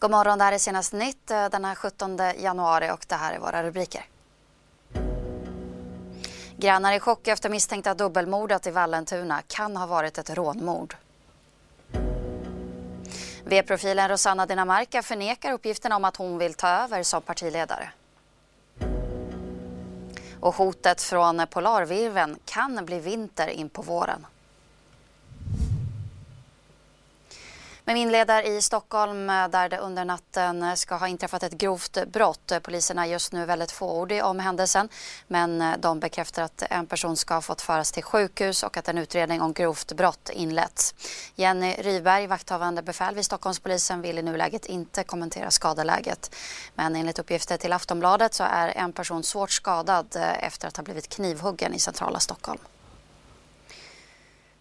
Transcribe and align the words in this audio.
God 0.00 0.10
morgon, 0.10 0.38
det 0.38 0.44
här 0.44 0.52
är 0.52 0.58
senast 0.58 0.92
nytt 0.92 1.30
eh, 1.30 1.48
den 1.48 1.64
här 1.64 1.74
17 1.74 2.18
januari 2.38 2.90
och 2.90 3.04
det 3.08 3.14
här 3.14 3.32
är 3.32 3.38
våra 3.38 3.62
rubriker. 3.62 4.04
Grannar 6.56 6.92
i 6.92 7.00
chock 7.00 7.28
efter 7.28 7.48
misstänkta 7.48 7.94
dubbelmordet 7.94 8.66
i 8.66 8.70
Vallentuna 8.70 9.42
kan 9.46 9.76
ha 9.76 9.86
varit 9.86 10.18
ett 10.18 10.30
rånmord. 10.30 10.96
V-profilen 13.44 14.08
Rosanna 14.08 14.46
Dinamarca 14.46 15.02
förnekar 15.02 15.52
uppgifterna 15.52 15.96
om 15.96 16.04
att 16.04 16.16
hon 16.16 16.38
vill 16.38 16.54
ta 16.54 16.68
över 16.68 17.02
som 17.02 17.22
partiledare. 17.22 17.90
Och 20.40 20.54
hotet 20.54 21.02
från 21.02 21.46
polarvirveln 21.50 22.38
kan 22.44 22.84
bli 22.86 23.00
vinter 23.00 23.48
in 23.48 23.68
på 23.68 23.82
våren. 23.82 24.26
Men 27.90 27.94
vi 27.94 28.00
inleder 28.00 28.42
i 28.42 28.62
Stockholm 28.62 29.30
eh, 29.30 29.48
där 29.48 29.68
det 29.68 29.78
under 29.78 30.04
natten 30.04 30.62
eh, 30.62 30.74
ska 30.74 30.94
ha 30.94 31.08
inträffat 31.08 31.42
ett 31.42 31.52
grovt 31.52 31.98
brott. 32.06 32.50
Eh, 32.50 32.58
Polisen 32.58 32.98
är 32.98 33.04
just 33.04 33.32
nu 33.32 33.44
väldigt 33.44 33.72
fåordig 33.72 34.24
om 34.24 34.38
händelsen 34.38 34.88
men 35.26 35.74
de 35.78 36.00
bekräftar 36.00 36.42
att 36.42 36.62
en 36.70 36.86
person 36.86 37.16
ska 37.16 37.34
ha 37.34 37.40
fått 37.40 37.60
föras 37.60 37.92
till 37.92 38.02
sjukhus 38.02 38.62
och 38.62 38.76
att 38.76 38.88
en 38.88 38.98
utredning 38.98 39.42
om 39.42 39.52
grovt 39.52 39.92
brott 39.92 40.30
inletts. 40.32 40.94
Jenny 41.34 41.72
Ryberg, 41.72 42.26
vakthavande 42.26 42.82
befäl 42.82 43.14
vid 43.14 43.24
Stockholmspolisen 43.24 44.00
vill 44.00 44.18
i 44.18 44.22
nuläget 44.22 44.66
inte 44.66 45.04
kommentera 45.04 45.50
skadeläget. 45.50 46.34
Men 46.74 46.96
enligt 46.96 47.18
uppgifter 47.18 47.56
till 47.56 47.72
Aftonbladet 47.72 48.34
så 48.34 48.44
är 48.44 48.68
en 48.68 48.92
person 48.92 49.22
svårt 49.22 49.50
skadad 49.50 50.16
efter 50.40 50.68
att 50.68 50.76
ha 50.76 50.84
blivit 50.84 51.08
knivhuggen 51.08 51.74
i 51.74 51.78
centrala 51.78 52.20
Stockholm. 52.20 52.60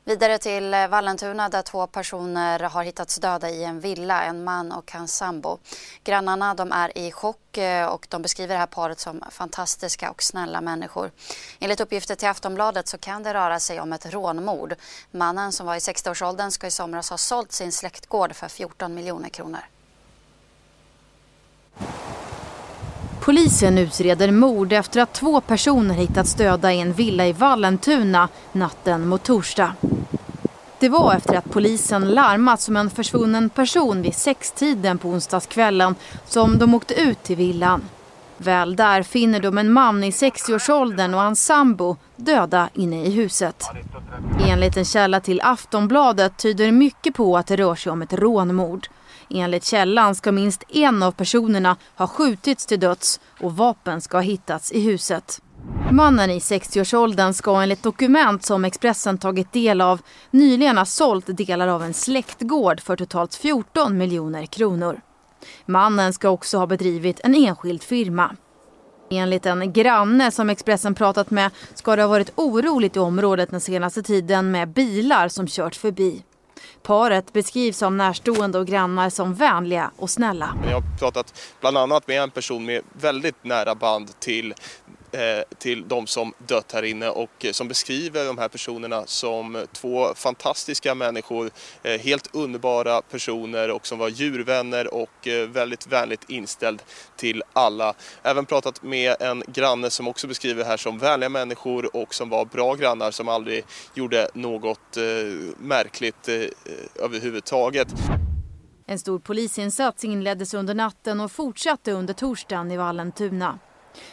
Vidare 0.10 0.38
till 0.38 0.74
eh, 0.74 0.88
Vallentuna 0.88 1.50
där 1.50 1.62
två 1.62 1.88
personer 1.88 2.60
har 2.60 2.84
hittats 2.84 3.16
döda 3.16 3.50
i 3.50 3.64
en 3.64 3.80
villa, 3.80 4.24
en 4.24 4.44
man 4.44 4.72
och 4.72 4.92
hans 4.92 5.16
sambo. 5.16 5.58
Grannarna 6.04 6.54
de 6.54 6.72
är 6.72 6.98
i 6.98 7.12
chock 7.12 7.58
eh, 7.58 7.86
och 7.86 8.08
de 8.10 8.22
beskriver 8.22 8.54
det 8.54 8.60
här 8.60 8.68
paret 8.68 9.00
som 9.00 9.24
fantastiska 9.32 10.12
och 10.12 10.24
snälla 10.24 10.62
människor. 10.62 11.12
Enligt 11.60 11.80
uppgifter 11.80 12.16
till 12.16 12.28
Aftonbladet 12.28 12.88
så 12.88 12.98
kan 12.98 13.24
det 13.24 13.34
röra 13.34 13.60
sig 13.60 13.80
om 13.80 13.94
ett 13.94 14.14
rånmord. 14.14 14.76
Mannen 15.12 15.52
som 15.52 15.66
var 15.66 15.76
i 15.76 15.80
60-årsåldern 15.80 16.52
ska 16.52 16.68
i 16.68 16.72
somras 16.72 17.10
ha 17.10 17.18
sålt 17.18 17.52
sin 17.52 17.72
släktgård 17.72 18.36
för 18.36 18.48
14 18.48 18.94
miljoner 18.94 19.30
kronor. 19.30 19.62
Polisen 23.30 23.78
utreder 23.78 24.32
mord 24.32 24.74
efter 24.74 25.02
att 25.02 25.14
två 25.14 25.42
personer 25.42 25.96
hittats 25.96 26.34
döda 26.34 26.74
i 26.74 26.80
en 26.80 26.94
villa 26.94 27.28
i 27.28 27.34
Vallentuna 27.34 28.30
natten 28.52 29.08
mot 29.08 29.24
torsdag. 29.24 29.74
Det 30.80 30.90
var 30.90 31.14
efter 31.14 31.36
att 31.36 31.52
polisen 31.52 32.10
larmats 32.10 32.68
om 32.68 32.78
en 32.78 32.90
försvunnen 32.90 33.50
person 33.50 34.02
vid 34.02 34.16
sextiden 34.16 34.98
på 34.98 35.10
onsdagskvällen 35.10 35.96
som 36.26 36.58
de 36.58 36.74
åkte 36.74 37.02
ut 37.02 37.24
till 37.24 37.36
villan. 37.36 37.82
Väl 38.38 38.76
där 38.76 39.04
finner 39.04 39.40
de 39.40 39.58
en 39.58 39.72
man 39.72 40.04
i 40.04 40.10
60-årsåldern 40.10 41.14
och 41.14 41.22
hans 41.22 41.46
sambo 41.46 41.96
döda 42.16 42.70
inne 42.74 43.06
i 43.06 43.12
huset. 43.12 43.64
Enligt 44.48 44.78
en 44.78 44.86
källa 44.86 45.20
till 45.20 45.42
Aftonbladet 45.42 46.38
tyder 46.38 46.72
mycket 46.72 47.16
på 47.16 47.38
att 47.38 47.48
det 47.48 47.56
rör 47.56 47.76
sig 47.76 47.92
om 47.92 48.02
ett 48.02 48.14
rånmord. 48.14 48.88
Enligt 49.30 49.66
källan 49.66 50.16
ska 50.16 50.32
minst 50.32 50.64
en 50.70 51.04
av 51.04 51.12
personerna 51.12 51.78
ha 51.96 52.08
skjutits 52.08 52.66
till 52.66 52.80
döds 52.80 53.20
och 53.42 53.58
vapen 53.58 54.02
ska 54.02 54.18
ha 54.18 54.22
hittats 54.22 54.72
i 54.72 54.82
huset. 54.82 55.42
Mannen 55.92 56.30
i 56.30 56.40
60-årsåldern 56.40 57.34
ska 57.34 57.62
enligt 57.62 57.84
dokument 57.84 58.46
som 58.46 58.66
Expressen 58.66 59.18
tagit 59.18 59.54
del 59.54 59.82
av 59.82 60.02
nyligen 60.32 60.78
ha 60.78 60.86
sålt 60.86 61.38
delar 61.38 61.68
av 61.68 61.84
en 61.84 61.94
släktgård 61.94 62.82
för 62.82 62.96
totalt 62.96 63.36
14 63.36 63.98
miljoner 63.98 64.46
kronor. 64.46 65.02
Mannen 65.66 66.14
ska 66.14 66.30
också 66.30 66.58
ha 66.58 66.68
bedrivit 66.68 67.20
en 67.24 67.36
enskild 67.36 67.84
firma. 67.84 68.36
Enligt 69.12 69.46
en 69.46 69.74
granne 69.74 70.32
som 70.32 70.50
Expressen 70.50 70.96
pratat 70.96 71.32
med 71.32 71.52
ska 71.74 71.96
det 71.96 72.02
ha 72.02 72.10
varit 72.10 72.32
oroligt 72.36 72.96
i 72.96 73.00
området 73.00 73.52
den 73.52 73.62
senaste 73.62 74.04
tiden 74.04 74.52
med 74.52 74.70
bilar 74.70 75.28
som 75.28 75.48
kört 75.48 75.76
förbi. 75.76 76.24
Paret 76.84 77.34
beskrivs 77.34 77.84
av 77.84 77.94
närstående 77.94 78.60
och 78.60 78.68
grannar 78.68 79.10
som 79.10 79.34
vänliga 79.34 79.92
och 79.96 80.10
snälla. 80.10 80.56
Jag 80.66 80.74
har 80.74 80.98
pratat 81.00 81.34
bland 81.62 81.78
annat 81.78 82.08
med 82.08 82.22
en 82.22 82.32
person 82.32 82.66
med 82.66 82.82
väldigt 82.94 83.44
nära 83.44 83.76
band 83.76 84.20
till 84.20 84.54
Eh, 85.12 85.44
till 85.58 85.88
de 85.88 86.08
som 86.08 86.34
dött 86.48 86.72
här 86.72 86.84
inne 86.84 87.10
och 87.10 87.46
eh, 87.46 87.52
som 87.52 87.68
beskriver 87.68 88.26
de 88.26 88.38
här 88.38 88.48
personerna 88.48 89.04
som 89.06 89.66
två 89.72 90.16
fantastiska 90.16 90.96
människor, 90.96 91.52
eh, 91.84 92.00
helt 92.00 92.36
underbara 92.36 93.02
personer 93.02 93.72
och 93.72 93.88
som 93.88 94.00
var 94.00 94.10
djurvänner 94.10 94.94
och 94.94 95.28
väldigt 95.48 95.88
vänligt 95.88 96.30
inställd 96.30 96.82
till 97.16 97.44
alla. 97.54 97.94
Även 98.24 98.46
pratat 98.46 98.84
med 98.84 99.16
en 99.20 99.44
granne 99.48 99.90
som 99.90 100.08
också 100.08 100.28
beskriver 100.28 100.66
här 100.66 100.78
som 100.78 100.98
vänliga 100.98 101.30
människor 101.30 101.96
och 101.96 102.14
som 102.14 102.30
var 102.30 102.46
bra 102.46 102.76
grannar 102.76 103.12
som 103.12 103.28
aldrig 103.28 103.64
gjorde 103.94 104.30
något 104.34 104.98
märkligt 105.58 106.30
överhuvudtaget. 106.96 107.88
En 108.86 109.00
stor 109.00 109.20
polisinsats 109.20 110.04
inleddes 110.04 110.54
under 110.54 110.74
natten 110.74 111.20
och 111.20 111.32
fortsatte 111.32 111.92
under 111.92 112.14
torsdagen 112.14 112.72
i 112.72 112.78
Vallentuna. 112.78 113.60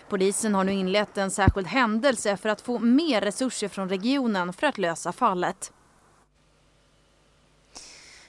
Polisen 0.09 0.55
har 0.55 0.65
nu 0.65 0.73
inlett 0.73 1.19
en 1.19 1.31
särskild 1.31 1.67
händelse 1.67 2.37
för 2.37 2.49
att 2.49 2.61
få 2.61 2.79
mer 2.79 3.21
resurser 3.21 3.69
från 3.69 3.89
regionen 3.89 4.53
för 4.53 4.67
att 4.67 4.79
lösa 4.79 5.13
fallet. 5.13 5.73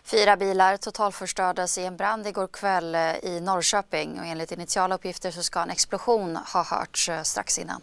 Fyra 0.03 0.37
bilar 0.37 0.77
totalförstördes 0.77 1.77
i 1.77 1.85
en 1.85 1.97
brand 1.97 2.27
igår 2.27 2.47
kväll 2.47 2.95
eh, 2.95 3.15
i 3.15 3.39
Norrköping 3.41 4.19
och 4.19 4.25
enligt 4.25 4.51
initiala 4.51 4.95
uppgifter 4.95 5.31
så 5.31 5.43
ska 5.43 5.61
en 5.61 5.69
explosion 5.69 6.35
ha 6.53 6.63
hörts 6.63 7.09
eh, 7.09 7.21
strax 7.21 7.59
innan. 7.59 7.81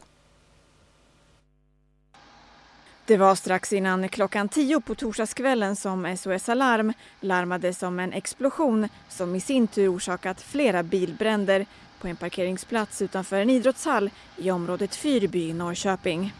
Det 3.06 3.16
var 3.16 3.34
strax 3.34 3.72
innan 3.72 4.08
klockan 4.08 4.48
tio 4.48 4.80
på 4.80 4.94
torsdagskvällen 4.94 5.76
som 5.76 6.16
SOS 6.16 6.48
Alarm 6.48 6.92
larmades 7.20 7.82
om 7.82 7.98
en 7.98 8.12
explosion 8.12 8.88
som 9.08 9.34
i 9.34 9.40
sin 9.40 9.66
tur 9.66 9.96
orsakat 9.96 10.40
flera 10.40 10.82
bilbränder 10.82 11.66
på 12.04 12.08
en 12.08 12.16
parkeringsplats 12.16 13.02
utanför 13.02 13.40
en 13.40 13.50
idrottshall 13.50 14.10
i 14.36 14.50
området 14.50 14.94
Fyrby 14.94 15.48
i 15.48 15.52
Norrköping. 15.52 16.32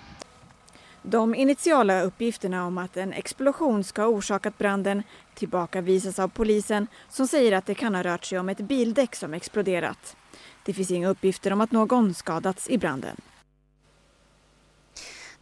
De 1.03 1.35
initiala 1.35 2.03
uppgifterna 2.03 2.67
om 2.67 2.79
att 2.79 2.97
en 2.97 3.13
explosion 3.13 3.85
ska 3.85 4.03
ha 4.03 4.09
orsakat 4.09 4.59
branden 4.59 5.03
tillbakavisas 5.35 6.19
av 6.19 6.29
polisen 6.29 6.87
som 7.09 7.27
säger 7.27 7.53
att 7.53 7.67
det 7.67 7.75
kan 7.75 7.95
ha 7.95 8.03
rört 8.03 8.25
sig 8.25 8.39
om 8.39 8.49
ett 8.49 8.59
bildäck 8.59 9.15
som 9.15 9.35
exploderat. 9.35 10.17
Det 10.65 10.73
finns 10.73 10.91
inga 10.91 11.09
uppgifter 11.09 11.53
om 11.53 11.61
att 11.61 11.73
någon 11.73 12.15
skadats 12.15 12.71
i 12.71 12.79
branden. 12.79 13.17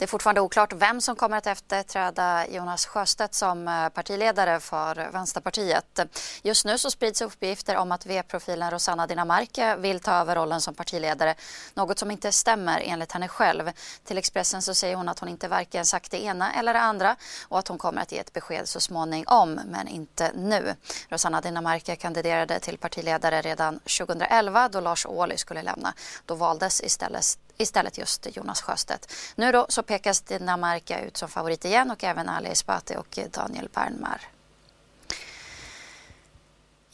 Det 0.02 0.06
är 0.06 0.08
fortfarande 0.08 0.40
oklart 0.40 0.72
vem 0.72 1.00
som 1.00 1.16
kommer 1.16 1.36
att 1.36 1.46
efterträda 1.46 2.46
Jonas 2.46 2.86
Sjöstedt 2.86 3.34
som 3.34 3.68
eh, 3.68 3.88
partiledare 3.88 4.60
för 4.60 5.10
Vänsterpartiet. 5.12 6.00
Just 6.42 6.64
nu 6.64 6.78
så 6.78 6.90
sprids 6.90 7.20
uppgifter 7.20 7.76
om 7.76 7.92
att 7.92 8.06
V-profilen 8.06 8.70
Rosanna 8.70 9.06
Dinamarca 9.06 9.76
vill 9.76 10.00
ta 10.00 10.12
över 10.12 10.34
rollen 10.34 10.60
som 10.60 10.74
partiledare. 10.74 11.34
Något 11.74 11.98
som 11.98 12.10
inte 12.10 12.32
stämmer 12.32 12.82
enligt 12.84 13.12
henne 13.12 13.28
själv. 13.28 13.70
Till 14.04 14.18
Expressen 14.18 14.62
så 14.62 14.74
säger 14.74 14.96
hon 14.96 15.08
att 15.08 15.18
hon 15.18 15.28
inte 15.28 15.48
varken 15.48 15.84
sagt 15.84 16.10
det 16.10 16.22
ena 16.22 16.52
eller 16.52 16.72
det 16.72 16.80
andra 16.80 17.16
och 17.48 17.58
att 17.58 17.68
hon 17.68 17.78
kommer 17.78 18.02
att 18.02 18.12
ge 18.12 18.18
ett 18.18 18.32
besked 18.32 18.68
så 18.68 18.80
småningom, 18.80 19.60
men 19.66 19.88
inte 19.88 20.32
nu. 20.34 20.74
Rosanna 21.08 21.40
Dinamarca 21.40 21.96
kandiderade 21.96 22.60
till 22.60 22.78
partiledare 22.78 23.42
redan 23.42 23.78
2011 23.78 24.68
då 24.68 24.80
Lars 24.80 25.06
Ohly 25.06 25.36
skulle 25.36 25.62
lämna. 25.62 25.94
Då 26.26 26.34
valdes 26.34 26.80
istället 26.80 27.38
istället 27.62 27.98
just 27.98 28.26
Jonas 28.36 28.62
Sjöstedt. 28.62 29.12
Nu 29.34 29.52
då 29.52 29.66
så 29.68 29.82
pekas 29.82 30.20
Dinamarca 30.20 31.00
ut 31.00 31.16
som 31.16 31.28
favorit 31.28 31.64
igen 31.64 31.90
och 31.90 32.04
även 32.04 32.28
Ali 32.28 32.48
Esbati 32.48 32.96
och 32.96 33.18
Daniel 33.30 33.68
Bernmar. 33.74 34.20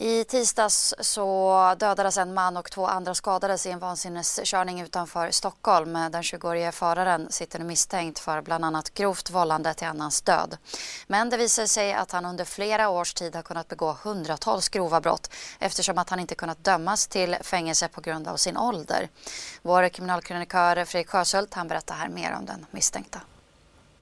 I 0.01 0.23
tisdags 0.23 0.95
så 0.99 1.75
dödades 1.79 2.17
en 2.17 2.33
man 2.33 2.57
och 2.57 2.71
två 2.71 2.85
andra 2.87 3.15
skadades 3.15 3.65
i 3.65 3.71
en 3.71 3.79
vansinneskörning 3.79 4.81
utanför 4.81 5.31
Stockholm. 5.31 5.93
Den 5.93 6.21
20-årige 6.21 6.71
föraren 6.71 7.31
sitter 7.31 7.59
nu 7.59 7.65
misstänkt 7.65 8.19
för 8.19 8.41
bland 8.41 8.65
annat 8.65 8.93
grovt 8.93 9.29
vållande 9.29 9.73
till 9.73 9.87
annans 9.87 10.21
död. 10.21 10.57
Men 11.07 11.29
det 11.29 11.37
visar 11.37 11.65
sig 11.65 11.93
att 11.93 12.11
han 12.11 12.25
under 12.25 12.45
flera 12.45 12.89
års 12.89 13.13
tid 13.13 13.35
har 13.35 13.43
kunnat 13.43 13.67
begå 13.67 13.97
hundratals 14.03 14.69
grova 14.69 15.01
brott 15.01 15.33
eftersom 15.59 15.97
att 15.97 16.09
han 16.09 16.19
inte 16.19 16.35
kunnat 16.35 16.63
dömas 16.63 17.07
till 17.07 17.37
fängelse 17.41 17.87
på 17.87 18.01
grund 18.01 18.27
av 18.27 18.37
sin 18.37 18.57
ålder. 18.57 19.09
Vår 19.61 19.89
kriminalkronikör 19.89 20.85
Fredrik 20.85 21.09
Sjöshult 21.09 21.53
han 21.53 21.67
berättar 21.67 21.95
här 21.95 22.09
mer 22.09 22.35
om 22.39 22.45
den 22.45 22.65
misstänkta. 22.71 23.19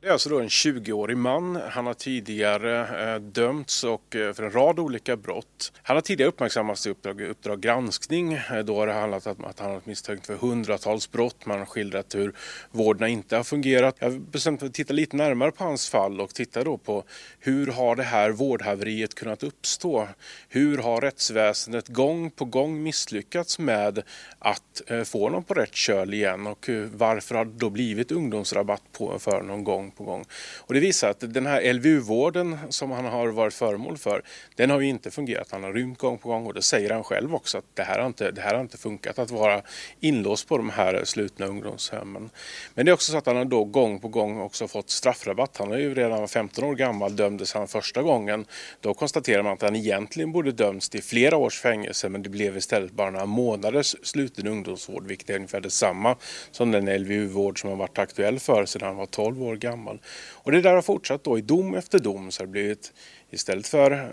Det 0.07 0.11
är 0.11 0.13
alltså 0.13 0.29
då 0.29 0.39
en 0.39 0.47
20-årig 0.47 1.17
man. 1.17 1.55
Han 1.69 1.85
har 1.85 1.93
tidigare 1.93 3.13
eh, 3.13 3.21
dömts 3.21 3.83
och, 3.83 4.15
eh, 4.15 4.33
för 4.33 4.43
en 4.43 4.51
rad 4.51 4.79
olika 4.79 5.17
brott. 5.17 5.71
Han 5.83 5.97
har 5.97 6.01
tidigare 6.01 6.29
uppmärksammats 6.29 6.87
i 6.87 6.89
Uppdrag, 6.89 7.21
uppdrag 7.21 7.59
granskning. 7.59 8.33
Eh, 8.33 8.59
då 8.59 8.75
har 8.75 8.87
det 8.87 8.93
handlat 8.93 9.27
om 9.27 9.45
att 9.45 9.59
han 9.59 9.71
har 9.71 9.81
misstänkt 9.83 10.25
för 10.25 10.35
hundratals 10.35 11.11
brott. 11.11 11.45
Man 11.45 11.59
har 11.59 11.65
skildrat 11.65 12.15
hur 12.15 12.33
vården 12.71 13.07
inte 13.07 13.35
har 13.35 13.43
fungerat. 13.43 13.95
Jag 13.99 14.11
har 14.11 14.19
bestämt 14.19 14.61
mig 14.61 14.67
att 14.67 14.73
titta 14.73 14.93
lite 14.93 15.15
närmare 15.15 15.51
på 15.51 15.63
hans 15.63 15.89
fall 15.89 16.21
och 16.21 16.33
titta 16.33 16.63
då 16.63 16.77
på 16.77 17.03
hur 17.39 17.67
har 17.67 17.95
det 17.95 18.03
här 18.03 18.31
vårdhaveriet 18.31 19.15
kunnat 19.15 19.43
uppstå? 19.43 20.07
Hur 20.49 20.77
har 20.77 21.01
rättsväsendet 21.01 21.87
gång 21.87 22.31
på 22.31 22.45
gång 22.45 22.83
misslyckats 22.83 23.59
med 23.59 24.03
att 24.39 24.81
eh, 24.87 25.03
få 25.03 25.23
honom 25.23 25.43
på 25.43 25.53
rätt 25.53 25.75
köl 25.75 26.13
igen 26.13 26.47
och 26.47 26.69
eh, 26.69 26.87
varför 26.93 27.35
har 27.35 27.45
det 27.45 27.57
då 27.57 27.69
blivit 27.69 28.11
ungdomsrabatt 28.11 28.83
på, 28.91 29.19
för 29.19 29.41
någon 29.41 29.63
gång 29.63 29.91
på 29.97 30.03
gång? 30.03 30.25
Och 30.57 30.73
det 30.73 30.79
visar 30.79 31.09
att 31.09 31.33
den 31.33 31.45
här 31.45 31.73
LVU-vården 31.73 32.57
som 32.69 32.91
han 32.91 33.05
har 33.05 33.27
varit 33.27 33.53
föremål 33.53 33.97
för, 33.97 34.23
den 34.55 34.69
har 34.69 34.79
ju 34.79 34.87
inte 34.87 35.11
fungerat. 35.11 35.51
Han 35.51 35.63
har 35.63 35.73
rymt 35.73 35.99
gång 35.99 36.17
på 36.17 36.29
gång 36.29 36.45
och 36.45 36.53
det 36.53 36.61
säger 36.61 36.89
han 36.89 37.03
själv 37.03 37.35
också 37.35 37.57
att 37.57 37.65
det 37.73 37.83
här 37.83 37.99
har 37.99 38.07
inte, 38.07 38.31
det 38.31 38.41
här 38.41 38.53
har 38.53 38.61
inte 38.61 38.77
funkat 38.77 39.19
att 39.19 39.31
vara 39.31 39.61
inlåst 39.99 40.47
på 40.47 40.57
de 40.57 40.69
här 40.69 41.01
slutna 41.05 41.45
ungdomshemmen. 41.45 42.29
Men 42.73 42.85
det 42.85 42.91
är 42.91 42.93
också 42.93 43.11
så 43.11 43.17
att 43.17 43.25
han 43.25 43.35
har 43.35 43.45
då 43.45 43.63
gång 43.63 43.99
på 43.99 44.07
gång 44.07 44.41
också 44.41 44.67
fått 44.67 44.89
straffrabatt. 44.89 45.57
Han 45.57 45.71
är 45.71 45.77
ju 45.77 45.93
redan 45.93 46.27
15 46.27 46.63
år 46.63 46.75
gammal, 46.75 47.15
dömdes 47.15 47.53
han 47.53 47.67
första 47.67 48.01
gången. 48.01 48.45
Då 48.81 48.93
konstaterar 48.93 49.43
man 49.43 49.53
att 49.53 49.61
han 49.61 49.75
egentligen 49.75 50.31
borde 50.31 50.51
dömts 50.51 50.89
till 50.89 51.03
flera 51.03 51.37
års 51.37 51.59
fängelse 51.59 52.09
men 52.09 52.23
det 52.23 52.29
blev 52.29 52.57
istället 52.57 52.91
bara 52.91 53.09
några 53.09 53.25
månaders 53.25 53.95
sluten 54.03 54.47
ungdomsvård 54.47 55.07
vilket 55.07 55.29
är 55.29 55.35
ungefär 55.35 55.61
detsamma 55.61 56.15
som 56.51 56.71
den 56.71 56.85
LVU-vård 56.85 57.61
som 57.61 57.69
har 57.69 57.77
varit 57.77 57.99
aktuell 57.99 58.39
för 58.39 58.65
sedan 58.65 58.87
han 58.87 58.97
var 58.97 59.05
12 59.05 59.43
år 59.43 59.55
gammal. 59.55 59.86
Och 60.33 60.51
det 60.51 60.61
där 60.61 60.75
har 60.75 60.81
fortsatt 60.81 61.23
då 61.23 61.37
i 61.37 61.41
dom 61.41 61.75
efter 61.75 61.99
dom 61.99 62.31
så 62.31 62.41
har 62.41 62.45
det 62.45 62.51
blivit 62.51 62.93
istället 63.29 63.67
för 63.67 63.91
eh, 63.91 64.07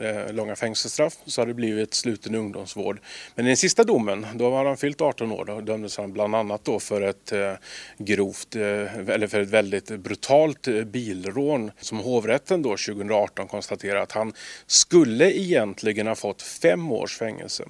eh, 0.00 0.32
långa 0.32 0.56
fängelsestraff 0.56 1.16
så 1.26 1.40
har 1.40 1.46
det 1.46 1.54
blivit 1.54 1.94
sluten 1.94 2.34
ungdomsvård. 2.34 3.00
Men 3.34 3.46
i 3.46 3.48
den 3.48 3.56
sista 3.56 3.84
domen, 3.84 4.26
då 4.34 4.50
var 4.50 4.64
han 4.64 4.76
fyllt 4.76 5.00
18 5.00 5.32
år, 5.32 5.44
då 5.44 5.60
dömdes 5.60 5.98
han 5.98 6.12
bland 6.12 6.34
annat 6.34 6.64
då 6.64 6.80
för 6.80 7.02
ett 7.02 7.32
eh, 7.32 7.52
grovt, 7.98 8.56
eh, 8.56 8.62
eller 9.08 9.26
för 9.26 9.40
ett 9.40 9.48
väldigt 9.48 9.88
brutalt 9.88 10.68
eh, 10.68 10.84
bilrån 10.84 11.70
som 11.80 11.98
hovrätten 11.98 12.62
då 12.62 12.70
2018 12.70 13.48
konstaterade 13.48 14.02
att 14.02 14.12
han 14.12 14.32
skulle 14.66 15.38
egentligen 15.38 16.06
ha 16.06 16.14
fått 16.14 16.42
fem 16.42 16.92
års 16.92 17.16
fängelse. 17.16 17.64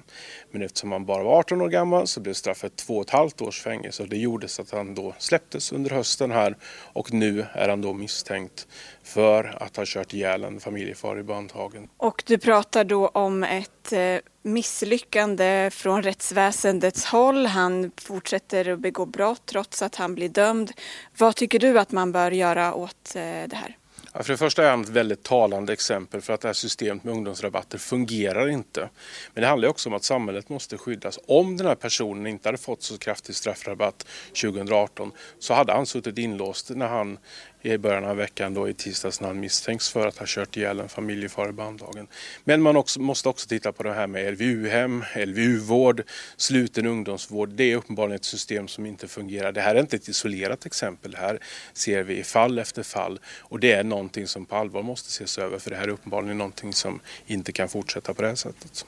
Men 0.51 0.61
eftersom 0.61 0.91
han 0.91 1.05
bara 1.05 1.23
var 1.23 1.39
18 1.39 1.61
år 1.61 1.69
gammal 1.69 2.07
så 2.07 2.19
blev 2.19 2.33
straffet 2.33 2.75
två 2.75 2.97
och 2.97 3.05
ett 3.05 3.09
halvt 3.09 3.41
års 3.41 3.61
fängelse 3.61 4.03
och 4.03 4.09
det 4.09 4.17
gjordes 4.17 4.59
att 4.59 4.71
han 4.71 4.95
då 4.95 5.13
släpptes 5.17 5.71
under 5.71 5.91
hösten 5.91 6.31
här 6.31 6.57
och 6.93 7.13
nu 7.13 7.45
är 7.53 7.69
han 7.69 7.81
då 7.81 7.93
misstänkt 7.93 8.67
för 9.09 9.63
att 9.63 9.77
ha 9.77 9.83
kört 9.87 10.13
ihjäl 10.13 10.43
en 10.43 10.59
familjefar 10.59 11.19
i 11.19 11.23
Bandhagen. 11.23 11.89
Och 11.97 12.23
du 12.25 12.37
pratar 12.37 12.83
då 12.83 13.07
om 13.07 13.43
ett 13.43 13.93
eh, 13.93 14.17
misslyckande 14.41 15.69
från 15.73 16.03
rättsväsendets 16.03 17.05
håll. 17.05 17.45
Han 17.45 17.91
fortsätter 18.01 18.69
att 18.69 18.79
begå 18.79 19.05
brott 19.05 19.41
trots 19.45 19.81
att 19.81 19.95
han 19.95 20.15
blir 20.15 20.29
dömd. 20.29 20.71
Vad 21.17 21.35
tycker 21.35 21.59
du 21.59 21.79
att 21.79 21.91
man 21.91 22.11
bör 22.11 22.31
göra 22.31 22.73
åt 22.73 23.15
eh, 23.15 23.21
det 23.21 23.55
här? 23.55 23.75
Ja, 24.13 24.23
för 24.23 24.33
det 24.33 24.37
första 24.37 24.65
är 24.65 24.69
han 24.69 24.81
ett 24.81 24.89
väldigt 24.89 25.23
talande 25.23 25.73
exempel 25.73 26.21
för 26.21 26.33
att 26.33 26.41
det 26.41 26.47
här 26.47 26.53
systemet 26.53 27.03
med 27.03 27.13
ungdomsrabatter 27.13 27.77
fungerar 27.77 28.49
inte. 28.49 28.89
Men 29.33 29.41
det 29.41 29.47
handlar 29.47 29.69
också 29.69 29.89
om 29.89 29.95
att 29.95 30.03
samhället 30.03 30.49
måste 30.49 30.77
skyddas. 30.77 31.19
Om 31.27 31.57
den 31.57 31.67
här 31.67 31.75
personen 31.75 32.27
inte 32.27 32.47
hade 32.47 32.57
fått 32.57 32.83
så 32.83 32.97
kraftig 32.97 33.35
straffrabatt 33.35 34.07
2018 34.41 35.11
så 35.39 35.53
hade 35.53 35.73
han 35.73 35.85
suttit 35.85 36.17
inlåst 36.17 36.69
när 36.69 36.87
han 36.87 37.17
i 37.61 37.77
början 37.77 38.05
av 38.05 38.17
veckan 38.17 38.53
då 38.53 38.69
i 38.69 38.73
tisdags 38.73 39.21
när 39.21 39.27
han 39.27 39.39
misstänks 39.39 39.89
för 39.89 40.07
att 40.07 40.17
ha 40.17 40.25
kört 40.27 40.57
ihjäl 40.57 40.79
en 40.79 40.89
familjefar 40.89 41.49
i 41.49 41.51
Bandhagen. 41.51 42.07
Men 42.43 42.61
man 42.61 42.75
också, 42.75 43.01
måste 43.01 43.29
också 43.29 43.47
titta 43.47 43.71
på 43.71 43.83
det 43.83 43.93
här 43.93 44.07
med 44.07 44.33
LVU-hem, 44.33 45.03
LVU-vård, 45.15 46.03
sluten 46.37 46.85
ungdomsvård. 46.85 47.49
Det 47.49 47.63
är 47.63 47.75
uppenbarligen 47.75 48.15
ett 48.15 48.25
system 48.25 48.67
som 48.67 48.85
inte 48.85 49.07
fungerar. 49.07 49.51
Det 49.51 49.61
här 49.61 49.75
är 49.75 49.79
inte 49.79 49.95
ett 49.95 50.07
isolerat 50.07 50.65
exempel. 50.65 51.11
Det 51.11 51.17
här 51.17 51.39
ser 51.73 52.03
vi 52.03 52.17
i 52.17 52.23
fall 52.23 52.59
efter 52.59 52.83
fall 52.83 53.19
och 53.39 53.59
det 53.59 53.71
är 53.71 53.83
någonting 53.83 54.27
som 54.27 54.45
på 54.45 54.55
allvar 54.55 54.83
måste 54.83 55.07
ses 55.07 55.37
över 55.37 55.59
för 55.59 55.69
det 55.69 55.75
här 55.75 55.83
är 55.83 55.89
uppenbarligen 55.89 56.37
någonting 56.37 56.73
som 56.73 56.99
inte 57.25 57.51
kan 57.51 57.69
fortsätta 57.69 58.13
på 58.13 58.21
det 58.21 58.27
här 58.27 58.35
sättet. 58.35 58.85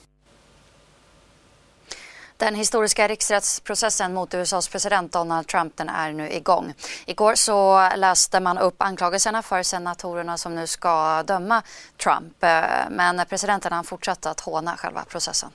Den 2.41 2.55
historiska 2.55 3.07
riksrättsprocessen 3.07 4.13
mot 4.13 4.33
USAs 4.33 4.67
president 4.67 5.11
Donald 5.11 5.47
Trump 5.47 5.77
den 5.77 5.89
är 5.89 6.11
nu 6.11 6.29
igång. 6.29 6.73
Igår 7.05 7.35
så 7.35 7.89
läste 7.95 8.39
man 8.39 8.57
upp 8.57 8.81
anklagelserna 8.81 9.41
för 9.41 9.63
senatorerna 9.63 10.37
som 10.37 10.55
nu 10.55 10.67
ska 10.67 11.23
döma 11.23 11.63
Trump. 12.03 12.43
Eh, 12.43 12.63
men 12.89 13.25
presidenten 13.29 13.73
han 13.73 13.83
fortsatte 13.83 14.29
att 14.29 14.39
håna 14.39 14.77
själva 14.77 15.03
processen. 15.03 15.49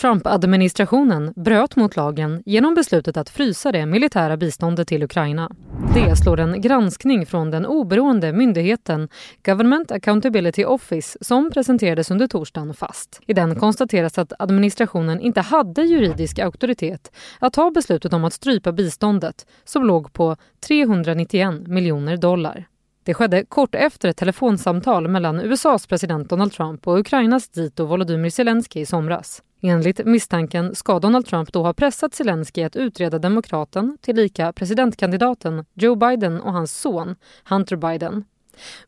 Trump-administrationen 0.00 1.32
bröt 1.36 1.76
mot 1.76 1.96
lagen 1.96 2.42
genom 2.46 2.74
beslutet 2.74 3.16
att 3.16 3.30
frysa 3.30 3.72
det 3.72 3.86
militära 3.86 4.36
biståndet 4.36 4.88
till 4.88 5.02
Ukraina. 5.02 5.50
Det 5.94 6.16
slår 6.16 6.40
en 6.40 6.60
granskning 6.60 7.26
från 7.26 7.50
den 7.50 7.66
oberoende 7.66 8.32
myndigheten 8.32 9.08
Government 9.44 9.92
Accountability 9.92 10.64
Office 10.64 11.18
som 11.20 11.50
presenterades 11.50 12.10
under 12.10 12.26
torsdagen 12.26 12.74
fast. 12.74 13.20
I 13.26 13.32
den 13.32 13.54
konstateras 13.54 14.18
att 14.18 14.32
administrationen 14.38 15.20
inte 15.20 15.40
hade 15.40 15.82
juridisk 15.82 16.38
auktoritet 16.38 17.12
att 17.38 17.52
ta 17.52 17.70
beslutet 17.70 18.12
om 18.12 18.24
att 18.24 18.32
strypa 18.32 18.72
biståndet 18.72 19.46
som 19.64 19.84
låg 19.84 20.12
på 20.12 20.36
391 20.66 21.66
miljoner 21.66 22.16
dollar. 22.16 22.69
Det 23.04 23.14
skedde 23.14 23.44
kort 23.44 23.74
efter 23.74 24.08
ett 24.08 24.16
telefonsamtal 24.16 25.08
mellan 25.08 25.40
USAs 25.40 25.86
president 25.86 26.28
Donald 26.28 26.52
Trump 26.52 26.86
och 26.88 26.98
Ukrainas 26.98 27.48
dito 27.48 27.84
Volodymyr 27.84 28.30
Zelensky 28.30 28.80
i 28.80 28.86
somras. 28.86 29.42
Enligt 29.62 30.06
misstanken 30.06 30.74
ska 30.74 30.98
Donald 30.98 31.26
Trump 31.26 31.52
då 31.52 31.62
ha 31.62 31.74
pressat 31.74 32.14
Zelensky 32.14 32.62
att 32.62 32.76
utreda 32.76 33.18
demokraten, 33.18 33.98
tillika 34.00 34.52
presidentkandidaten 34.52 35.64
Joe 35.74 35.94
Biden 35.94 36.40
och 36.40 36.52
hans 36.52 36.80
son 36.80 37.16
Hunter 37.48 37.76
Biden. 37.76 38.24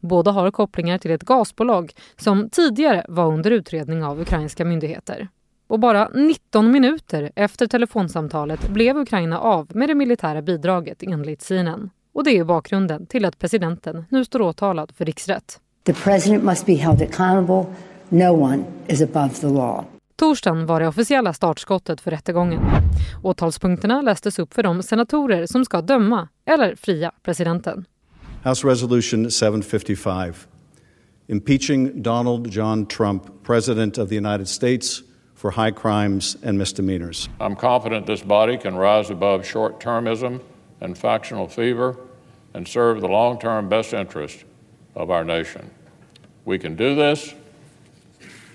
Båda 0.00 0.30
har 0.30 0.50
kopplingar 0.50 0.98
till 0.98 1.10
ett 1.10 1.22
gasbolag 1.22 1.92
som 2.16 2.50
tidigare 2.50 3.06
var 3.08 3.32
under 3.32 3.50
utredning 3.50 4.04
av 4.04 4.20
ukrainska 4.20 4.64
myndigheter. 4.64 5.28
Och 5.66 5.80
bara 5.80 6.08
19 6.08 6.70
minuter 6.70 7.32
efter 7.36 7.66
telefonsamtalet 7.66 8.68
blev 8.68 8.96
Ukraina 8.96 9.38
av 9.38 9.76
med 9.76 9.88
det 9.88 9.94
militära 9.94 10.42
bidraget 10.42 11.02
enligt 11.02 11.42
CNN. 11.42 11.90
Och 12.12 12.24
det 12.24 12.38
är 12.38 12.44
bakgrunden 12.44 13.06
till 13.06 13.24
att 13.24 13.38
presidenten 13.38 14.04
nu 14.08 14.24
står 14.24 14.42
åtalad 14.42 14.92
för 14.96 15.04
riksrätt. 15.04 15.60
The 15.84 15.94
president 15.94 16.44
must 16.44 16.66
be 16.66 16.74
held 16.74 17.02
accountable. 17.02 17.64
No 18.08 18.42
one 18.42 18.64
is 18.86 19.02
above 19.02 19.28
the 19.28 19.46
law. 19.46 19.84
Torsdagen 20.16 20.66
var 20.66 20.80
det 20.80 20.88
officiella 20.88 21.32
startskottet 21.32 22.00
för 22.00 22.10
rättegången. 22.10 22.60
Åtalspunkterna 23.22 24.02
lästes 24.02 24.38
upp 24.38 24.54
för 24.54 24.62
de 24.62 24.82
senatorer 24.82 25.46
som 25.46 25.64
ska 25.64 25.82
döma 25.82 26.28
eller 26.44 26.74
fria 26.74 27.12
presidenten. 27.22 27.84
House 28.44 28.68
Resolution 28.68 29.30
755 29.30 30.34
impeaching 31.28 32.02
Donald 32.02 32.46
John 32.46 32.86
Trump, 32.86 33.22
President 33.42 33.98
of 33.98 34.08
the 34.08 34.16
United 34.16 34.48
States 34.48 35.02
for 35.34 35.50
high 35.50 35.70
crimes 35.70 36.36
and 36.44 36.58
misdemeanors. 36.58 37.28
I'm 37.40 37.56
confident 37.56 38.06
this 38.06 38.24
body 38.24 38.58
can 38.58 38.76
rise 38.76 39.12
above 39.12 39.46
short-termism 39.46 40.40
and 40.84 40.98
factional 40.98 41.48
fever 41.48 41.94
and 42.54 42.68
serve 42.68 43.00
the 43.00 43.08
long-term 43.08 43.68
best 43.68 43.92
interest 43.92 44.44
of 44.94 45.10
our 45.10 45.24
nation. 45.24 45.62
We 46.44 46.58
can 46.58 46.76
do 46.76 46.94
this 46.94 47.34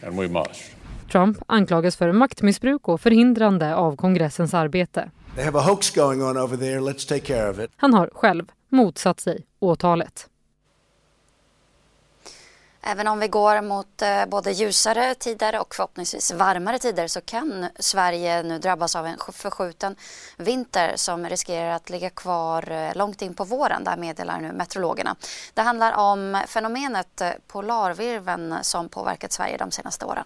and 0.01 0.19
we 0.19 0.27
must. 0.27 0.71
Trump 1.11 1.37
anklagas 1.45 1.95
för 1.95 2.11
maktmissbruk 2.11 2.87
och 2.87 3.01
förhindrande 3.01 3.75
av 3.75 3.95
kongressens 3.95 4.53
arbete. 4.53 5.11
They 5.35 5.45
have 5.45 5.59
a 5.59 5.61
hoax 5.61 5.95
going 5.95 6.23
on 6.23 6.37
over 6.37 6.57
there. 6.57 6.79
Let's 6.79 7.07
take 7.09 7.25
care 7.25 7.49
of 7.49 7.59
it. 7.59 7.71
Han 7.75 7.93
har 7.93 8.09
själv 8.13 8.45
motsatt 8.69 9.19
sig 9.19 9.45
åtalet. 9.59 10.29
Även 12.89 13.07
om 13.07 13.19
vi 13.19 13.27
går 13.27 13.61
mot 13.61 14.01
eh, 14.01 14.25
både 14.25 14.51
ljusare 14.51 15.15
tider 15.15 15.59
och 15.59 15.75
förhoppningsvis 15.75 16.31
varmare 16.31 16.79
tider 16.79 17.07
så 17.07 17.21
kan 17.21 17.67
Sverige 17.79 18.43
nu 18.43 18.59
drabbas 18.59 18.95
av 18.95 19.05
en 19.05 19.17
förskjuten 19.33 19.95
vinter 20.37 20.93
som 20.95 21.29
riskerar 21.29 21.69
att 21.69 21.89
ligga 21.89 22.09
kvar 22.09 22.71
eh, 22.71 22.95
långt 22.95 23.21
in 23.21 23.33
på 23.33 23.43
våren. 23.43 23.83
Det 23.83 23.95
meddelar 23.97 24.39
nu 24.39 24.51
meteorologerna. 24.51 25.15
Det 25.53 25.61
handlar 25.61 25.93
om 25.93 26.41
fenomenet 26.47 27.21
eh, 27.21 27.31
polarvirveln 27.47 28.55
som 28.61 28.89
påverkat 28.89 29.31
Sverige 29.31 29.57
de 29.57 29.71
senaste 29.71 30.05
åren. 30.05 30.25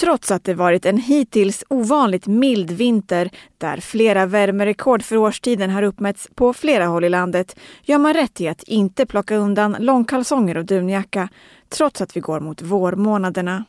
Trots 0.00 0.30
att 0.30 0.44
det 0.44 0.54
varit 0.54 0.86
en 0.86 0.98
hittills 0.98 1.64
ovanligt 1.68 2.26
mild 2.26 2.70
vinter 2.70 3.30
där 3.58 3.76
flera 3.76 4.26
värmerekord 4.26 5.02
för 5.02 5.16
årstiden 5.16 5.70
har 5.70 5.82
uppmätts 5.82 6.28
på 6.34 6.52
flera 6.52 6.86
håll 6.86 7.04
i 7.04 7.08
landet 7.08 7.56
gör 7.82 7.98
man 7.98 8.14
rätt 8.14 8.40
i 8.40 8.48
att 8.48 8.62
inte 8.62 9.06
plocka 9.06 9.36
undan 9.36 9.76
långkalsonger 9.78 10.56
och 10.56 10.64
dunjacka 10.64 11.28
trots 11.68 12.00
att 12.00 12.16
vi 12.16 12.20
går 12.20 12.40
mot 12.40 12.62
vårmånaderna. 12.62 13.64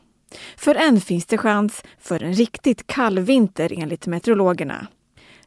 För 0.58 0.76
än 0.76 1.02
finns 1.02 1.26
det 1.26 1.38
chans 1.38 1.84
för 2.00 2.24
en 2.24 2.34
riktigt 2.34 2.88
kall 2.88 3.20
vinter 3.20 3.74
enligt 3.78 4.08
meteorologerna. 4.08 4.88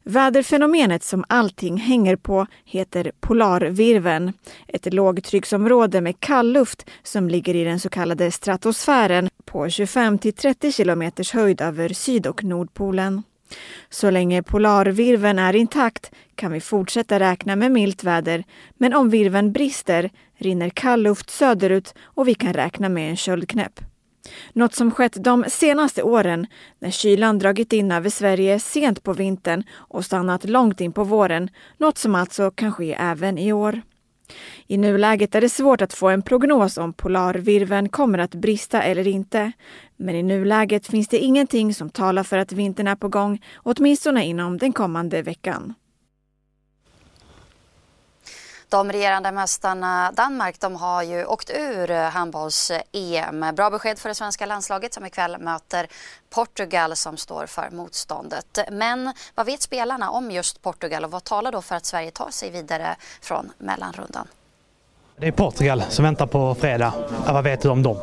Väderfenomenet 0.04 1.02
som 1.02 1.25
allting 1.28 1.76
hänger 1.76 2.16
på 2.16 2.47
heter 2.64 3.12
polarvirveln. 3.21 4.33
Ett 4.69 4.95
lågtrycksområde 4.95 6.00
med 6.00 6.21
kall 6.21 6.52
luft 6.52 6.90
som 7.02 7.28
ligger 7.28 7.57
i 7.57 7.64
den 7.64 7.80
så 7.80 7.88
kallade 7.88 8.30
stratosfären 8.30 9.28
på 9.45 9.69
25 9.69 10.19
till 10.19 10.33
30 10.33 10.73
kilometers 10.73 11.33
höjd 11.33 11.61
över 11.61 11.88
syd 11.88 12.26
och 12.26 12.45
nordpolen. 12.45 13.23
Så 13.90 14.11
länge 14.11 14.42
polarvirveln 14.42 15.38
är 15.38 15.57
intakt 15.57 16.11
kan 16.35 16.52
vi 16.52 16.61
fortsätta 16.61 17.21
räkna 17.21 17.57
med 17.57 17.73
milt 17.73 18.04
väder, 18.04 18.45
men 18.75 18.95
om 18.95 19.11
virveln 19.11 19.52
brister 19.52 20.11
rinner 20.37 20.69
kall 20.69 21.02
luft 21.02 21.30
söderut 21.30 21.95
och 22.02 22.28
vi 22.28 22.35
kan 22.35 22.52
räkna 22.52 22.88
med 22.88 23.11
en 23.11 23.16
köldknäpp. 23.16 23.80
Något 24.52 24.74
som 24.74 24.90
skett 24.90 25.24
de 25.24 25.44
senaste 25.48 26.02
åren 26.02 26.46
när 26.78 26.90
kylan 26.90 27.38
dragit 27.38 27.72
in 27.72 27.92
över 27.92 28.10
Sverige 28.10 28.60
sent 28.60 29.02
på 29.02 29.12
vintern 29.12 29.64
och 29.72 30.04
stannat 30.04 30.44
långt 30.44 30.80
in 30.80 30.92
på 30.92 31.04
våren. 31.04 31.50
Något 31.78 31.98
som 31.98 32.14
alltså 32.14 32.50
kan 32.50 32.72
ske 32.72 32.96
även 32.98 33.38
i 33.38 33.52
år. 33.52 33.82
I 34.66 34.76
nuläget 34.76 35.34
är 35.34 35.40
det 35.40 35.48
svårt 35.48 35.82
att 35.82 35.94
få 35.94 36.08
en 36.08 36.22
prognos 36.22 36.78
om 36.78 36.92
polarvirveln 36.92 37.88
kommer 37.88 38.18
att 38.18 38.34
brista 38.34 38.82
eller 38.82 39.08
inte. 39.08 39.52
Men 39.96 40.14
i 40.14 40.22
nuläget 40.22 40.86
finns 40.86 41.08
det 41.08 41.18
ingenting 41.18 41.74
som 41.74 41.90
talar 41.90 42.22
för 42.22 42.38
att 42.38 42.52
vintern 42.52 42.86
är 42.86 42.96
på 42.96 43.08
gång, 43.08 43.42
åtminstone 43.56 44.26
inom 44.26 44.58
den 44.58 44.72
kommande 44.72 45.22
veckan. 45.22 45.74
De 48.70 48.92
regerande 48.92 49.32
mästarna 49.32 50.12
Danmark 50.12 50.60
de 50.60 50.76
har 50.76 51.02
ju 51.02 51.24
åkt 51.24 51.50
ur 51.50 52.10
handbolls-EM. 52.10 53.54
Bra 53.54 53.70
besked 53.70 53.98
för 53.98 54.08
det 54.08 54.14
svenska 54.14 54.46
landslaget 54.46 54.94
som 54.94 55.06
ikväll 55.06 55.38
möter 55.40 55.86
Portugal 56.30 56.96
som 56.96 57.16
står 57.16 57.46
för 57.46 57.70
motståndet. 57.70 58.58
Men 58.70 59.12
vad 59.34 59.46
vet 59.46 59.62
spelarna 59.62 60.10
om 60.10 60.30
just 60.30 60.62
Portugal 60.62 61.04
och 61.04 61.10
vad 61.10 61.24
talar 61.24 61.52
då 61.52 61.62
för 61.62 61.76
att 61.76 61.86
Sverige 61.86 62.10
tar 62.10 62.30
sig 62.30 62.50
vidare 62.50 62.96
från 63.20 63.52
mellanrundan? 63.58 64.28
Det 65.16 65.26
är 65.26 65.32
Portugal 65.32 65.82
som 65.88 66.04
väntar 66.04 66.26
på 66.26 66.54
fredag. 66.54 66.92
Vad 67.26 67.44
vet 67.44 67.62
du 67.62 67.68
om 67.68 67.82
dem? 67.82 67.96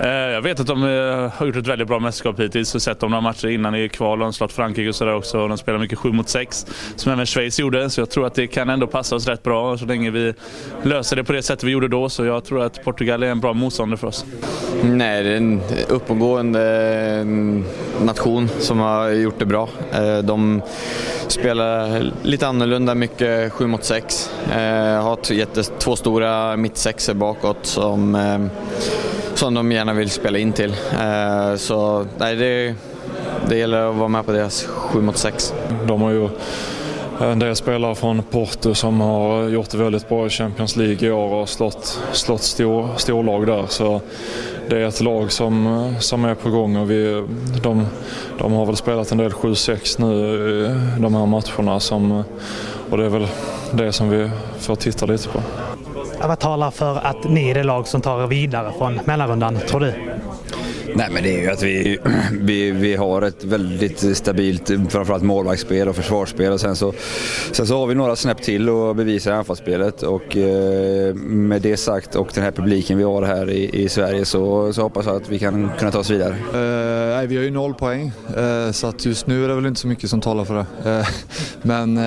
Eh, 0.00 0.08
jag 0.08 0.42
vet 0.42 0.60
att 0.60 0.66
de 0.66 0.84
eh, 0.84 1.32
har 1.38 1.46
gjort 1.46 1.56
ett 1.56 1.66
väldigt 1.66 1.88
bra 1.88 1.98
mästerskap 1.98 2.40
hittills 2.40 2.74
och 2.74 2.82
sett 2.82 3.00
dem 3.00 3.10
några 3.10 3.20
matcher 3.20 3.48
innan 3.48 3.74
i 3.74 3.88
kval. 3.88 4.18
De 4.18 4.24
har 4.24 4.32
slagit 4.32 4.52
Frankrike 4.52 4.88
och 4.88 4.94
sådär 4.94 5.14
också. 5.14 5.48
De 5.48 5.58
spelar 5.58 5.78
mycket 5.78 5.98
7 5.98 6.12
mot 6.12 6.28
6 6.28 6.66
som 6.96 7.12
även 7.12 7.26
Schweiz 7.26 7.60
gjorde. 7.60 7.90
Så 7.90 8.00
jag 8.00 8.10
tror 8.10 8.26
att 8.26 8.34
det 8.34 8.46
kan 8.46 8.70
ändå 8.70 8.86
passa 8.86 9.16
oss 9.16 9.28
rätt 9.28 9.42
bra 9.42 9.78
så 9.78 9.84
länge 9.84 10.10
vi 10.10 10.34
löser 10.82 11.16
det 11.16 11.24
på 11.24 11.32
det 11.32 11.42
sättet 11.42 11.64
vi 11.64 11.70
gjorde 11.70 11.88
då. 11.88 12.08
Så 12.08 12.24
jag 12.24 12.44
tror 12.44 12.62
att 12.62 12.84
Portugal 12.84 13.22
är 13.22 13.26
en 13.26 13.40
bra 13.40 13.52
motståndare 13.52 13.98
för 13.98 14.06
oss. 14.06 14.24
Nej, 14.82 15.22
det 15.22 15.30
är 15.30 15.36
en 15.36 15.60
uppåtgående 15.88 16.62
eh, 17.20 17.26
nation 18.04 18.48
som 18.58 18.78
har 18.78 19.08
gjort 19.08 19.38
det 19.38 19.46
bra. 19.46 19.68
De 20.24 20.62
spelar 21.26 22.02
lite 22.22 22.46
annorlunda, 22.46 22.94
mycket 22.94 23.52
7 23.52 23.66
mot 23.66 23.84
6. 23.84 24.30
Har 25.02 25.78
två 25.78 25.96
stora 25.96 26.56
mittsexer 26.56 27.14
bakåt 27.14 27.58
som 27.62 28.16
som 29.42 29.54
de 29.54 29.72
gärna 29.72 29.92
vill 29.92 30.10
spela 30.10 30.38
in 30.38 30.52
till. 30.52 30.74
Eh, 31.00 31.56
så 31.56 32.06
nej, 32.18 32.36
det, 32.36 32.74
det 33.48 33.56
gäller 33.56 33.90
att 33.90 33.96
vara 33.96 34.08
med 34.08 34.26
på 34.26 34.32
deras 34.32 34.64
7 34.64 35.00
mot 35.00 35.16
6. 35.16 35.54
De 35.86 36.02
har 36.02 36.10
ju 36.10 36.24
eh, 37.20 37.30
en 37.30 37.38
del 37.38 37.56
spelare 37.56 37.94
från 37.94 38.22
Porto 38.22 38.74
som 38.74 39.00
har 39.00 39.48
gjort 39.48 39.70
det 39.70 39.78
väldigt 39.78 40.08
bra 40.08 40.26
i 40.26 40.30
Champions 40.30 40.76
League 40.76 41.08
i 41.08 41.10
år 41.10 41.34
och 41.34 41.48
slått, 41.48 42.02
slått 42.12 42.42
stor, 42.42 42.88
storlag 42.96 43.46
där. 43.46 43.64
Så 43.68 44.00
det 44.68 44.76
är 44.76 44.88
ett 44.88 45.00
lag 45.00 45.32
som, 45.32 45.66
eh, 45.66 45.98
som 45.98 46.24
är 46.24 46.34
på 46.34 46.50
gång 46.50 46.76
och 46.76 46.90
vi, 46.90 47.26
de, 47.62 47.86
de 48.38 48.52
har 48.52 48.66
väl 48.66 48.76
spelat 48.76 49.12
en 49.12 49.18
del 49.18 49.32
7-6 49.32 50.00
nu 50.00 50.14
i 50.16 51.00
de 51.02 51.14
här 51.14 51.26
matcherna 51.26 51.80
som, 51.80 52.24
och 52.90 52.98
det 52.98 53.04
är 53.04 53.10
väl 53.10 53.26
det 53.72 53.92
som 53.92 54.08
vi 54.08 54.30
får 54.58 54.76
titta 54.76 55.06
lite 55.06 55.28
på. 55.28 55.40
Vad 56.28 56.38
talar 56.38 56.70
för 56.70 56.96
att 56.96 57.24
ni 57.24 57.50
är 57.50 57.54
det 57.54 57.62
lag 57.62 57.88
som 57.88 58.00
tar 58.00 58.22
er 58.22 58.26
vidare 58.26 58.72
från 58.78 59.00
mellanrundan, 59.04 59.58
tror 59.68 59.80
du? 59.80 59.94
Nej 60.94 61.08
men 61.10 61.22
det 61.22 61.38
är 61.38 61.40
ju 61.40 61.50
att 61.50 61.62
vi, 61.62 61.98
vi, 62.32 62.70
vi 62.70 62.94
har 62.94 63.22
ett 63.22 63.44
väldigt 63.44 64.16
stabilt 64.16 64.70
framförallt 64.88 65.22
målvaktsspel 65.22 65.88
och 65.88 65.96
försvarsspel 65.96 66.52
och 66.52 66.60
sen 66.60 66.76
så, 66.76 66.92
sen 67.52 67.66
så 67.66 67.78
har 67.78 67.86
vi 67.86 67.94
några 67.94 68.16
snäpp 68.16 68.42
till 68.42 68.68
att 68.68 68.96
bevisa 68.96 69.30
i 69.30 69.32
anfallsspelet 69.32 70.02
och 70.02 70.36
eh, 70.36 71.14
med 71.14 71.62
det 71.62 71.76
sagt 71.76 72.16
och 72.16 72.28
den 72.34 72.44
här 72.44 72.50
publiken 72.50 72.98
vi 72.98 73.04
har 73.04 73.22
här 73.22 73.50
i, 73.50 73.82
i 73.82 73.88
Sverige 73.88 74.24
så, 74.24 74.72
så 74.72 74.82
hoppas 74.82 75.06
jag 75.06 75.16
att 75.16 75.28
vi 75.28 75.38
kan 75.38 75.70
kunna 75.78 75.90
ta 75.90 75.98
oss 75.98 76.10
vidare. 76.10 76.32
Uh, 76.32 77.16
nej, 77.16 77.26
vi 77.26 77.36
har 77.36 77.44
ju 77.44 77.50
noll 77.50 77.74
poäng 77.74 78.12
uh, 78.38 78.72
så 78.72 78.86
att 78.86 79.04
just 79.04 79.26
nu 79.26 79.44
är 79.44 79.48
det 79.48 79.54
väl 79.54 79.66
inte 79.66 79.80
så 79.80 79.86
mycket 79.86 80.10
som 80.10 80.20
talar 80.20 80.44
för 80.44 80.54
det. 80.54 80.90
Uh, 80.90 81.06
men 81.62 82.00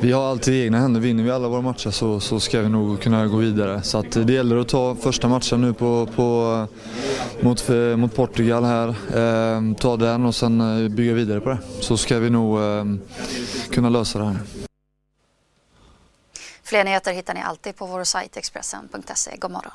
vi 0.00 0.12
har 0.12 0.30
alltid 0.30 0.54
i 0.54 0.64
egna 0.64 0.78
händer. 0.78 1.00
Vinner 1.00 1.24
vi 1.24 1.30
alla 1.30 1.48
våra 1.48 1.60
matcher 1.60 1.90
så, 1.90 2.20
så 2.20 2.40
ska 2.40 2.60
vi 2.60 2.68
nog 2.68 3.00
kunna 3.00 3.26
gå 3.26 3.36
vidare. 3.36 3.82
Så 3.82 3.98
att 3.98 4.26
det 4.26 4.32
gäller 4.32 4.56
att 4.56 4.68
ta 4.68 4.94
första 4.94 5.28
matchen 5.28 5.60
nu 5.60 5.72
på, 5.72 6.08
på, 6.16 6.66
mot 7.40 7.60
mot 7.96 8.14
Portugal 8.14 8.64
här. 8.64 8.88
Eh, 8.88 9.74
ta 9.74 9.96
den 9.96 10.24
och 10.24 10.34
sen 10.34 10.60
eh, 10.60 10.88
bygga 10.88 11.14
vidare 11.14 11.40
på 11.40 11.48
det. 11.48 11.58
Så 11.80 11.96
ska 11.96 12.18
vi 12.18 12.30
nog 12.30 12.62
eh, 12.62 12.84
kunna 13.70 13.88
lösa 13.88 14.18
det 14.18 14.24
här. 14.24 14.36
Fler 16.62 16.84
nyheter 16.84 17.12
hittar 17.12 17.34
ni 17.34 17.42
alltid 17.42 17.76
på 17.76 17.86
vår 17.86 18.04
sajt 18.04 18.36
Expressen.se. 18.36 19.36
God 19.36 19.50
morgon. 19.50 19.72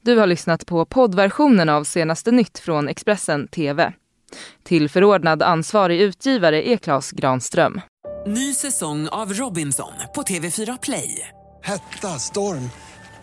Du 0.00 0.16
har 0.18 0.26
lyssnat 0.26 0.66
på 0.66 0.84
poddversionen 0.84 1.68
av 1.68 1.84
senaste 1.84 2.30
nytt 2.30 2.58
från 2.58 2.88
Expressen 2.88 3.48
TV. 3.48 3.92
Till 4.62 4.88
förordnad 4.88 5.42
ansvarig 5.42 6.00
utgivare 6.00 6.68
är 6.68 6.76
Klas 6.76 7.12
Granström. 7.12 7.80
Ny 8.26 8.54
säsong 8.54 9.08
av 9.08 9.32
Robinson 9.32 9.92
på 10.14 10.22
TV4 10.22 10.78
Play. 10.82 11.28
Hetta, 11.62 12.08
storm 12.08 12.70